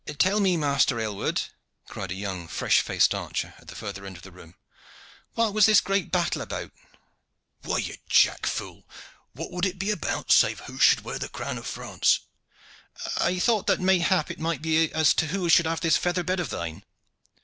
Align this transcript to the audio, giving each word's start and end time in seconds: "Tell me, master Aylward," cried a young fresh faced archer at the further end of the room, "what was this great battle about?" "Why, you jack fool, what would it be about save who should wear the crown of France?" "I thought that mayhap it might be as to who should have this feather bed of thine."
"Tell 0.17 0.39
me, 0.39 0.57
master 0.57 0.99
Aylward," 0.99 1.43
cried 1.87 2.09
a 2.11 2.15
young 2.15 2.47
fresh 2.47 2.79
faced 2.81 3.13
archer 3.13 3.53
at 3.59 3.67
the 3.67 3.75
further 3.75 4.03
end 4.03 4.17
of 4.17 4.23
the 4.23 4.31
room, 4.31 4.55
"what 5.35 5.53
was 5.53 5.67
this 5.67 5.79
great 5.79 6.11
battle 6.11 6.41
about?" 6.41 6.71
"Why, 7.61 7.77
you 7.77 7.97
jack 8.09 8.47
fool, 8.47 8.87
what 9.33 9.51
would 9.51 9.67
it 9.67 9.77
be 9.77 9.91
about 9.91 10.31
save 10.31 10.61
who 10.61 10.79
should 10.79 11.01
wear 11.03 11.19
the 11.19 11.29
crown 11.29 11.59
of 11.59 11.67
France?" 11.67 12.21
"I 13.19 13.37
thought 13.37 13.67
that 13.67 13.79
mayhap 13.79 14.31
it 14.31 14.39
might 14.39 14.63
be 14.63 14.91
as 14.91 15.13
to 15.13 15.27
who 15.27 15.49
should 15.49 15.67
have 15.67 15.81
this 15.81 15.97
feather 15.97 16.23
bed 16.23 16.39
of 16.39 16.49
thine." 16.49 16.83